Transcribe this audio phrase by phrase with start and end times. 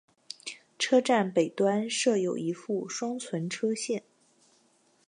[0.79, 4.03] 车站北端设有一副双存车线。